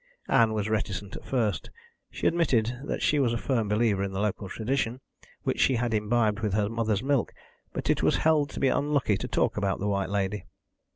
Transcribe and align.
Ann 0.29 0.53
was 0.53 0.67
reticent 0.67 1.15
at 1.15 1.23
first. 1.27 1.69
She 2.09 2.25
admitted 2.25 2.75
that 2.85 3.03
she 3.03 3.19
was 3.19 3.33
a 3.33 3.37
firm 3.37 3.67
believer 3.67 4.01
in 4.01 4.11
the 4.11 4.19
local 4.19 4.49
tradition, 4.49 4.99
which 5.43 5.59
she 5.59 5.75
had 5.75 5.93
imbibed 5.93 6.39
with 6.39 6.55
her 6.55 6.69
mother's 6.69 7.03
milk, 7.03 7.31
but 7.71 7.87
it 7.87 8.01
was 8.01 8.15
held 8.15 8.49
to 8.49 8.59
be 8.59 8.67
unlucky 8.69 9.15
to 9.15 9.27
talk 9.27 9.57
about 9.57 9.79
the 9.79 9.87
White 9.87 10.09
Lady. 10.09 10.45